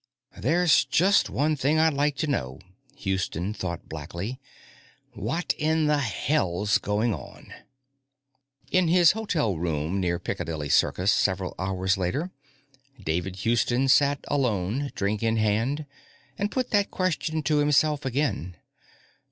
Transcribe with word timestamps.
There's 0.35 0.83
just 0.85 1.29
one 1.29 1.55
thing 1.55 1.77
I'd 1.77 1.93
like 1.93 2.15
to 2.15 2.25
know, 2.25 2.57
Houston 2.95 3.53
thought 3.53 3.87
blackly. 3.87 4.39
What 5.13 5.53
in 5.59 5.85
the 5.85 5.99
hell's 5.99 6.79
going 6.79 7.13
on? 7.13 7.53
In 8.71 8.87
his 8.87 9.11
hotel 9.11 9.59
room 9.59 9.99
near 9.99 10.17
Piccadilly 10.17 10.69
Circus, 10.69 11.11
several 11.11 11.53
hours 11.59 11.99
later, 11.99 12.31
David 12.99 13.35
Houston 13.45 13.87
sat 13.87 14.25
alone, 14.27 14.89
drink 14.95 15.21
in 15.21 15.37
hand, 15.37 15.85
and 16.35 16.49
put 16.49 16.71
that 16.71 16.85
same 16.85 16.89
question 16.91 17.43
to 17.43 17.57
himself 17.57 18.03
again. 18.03 18.57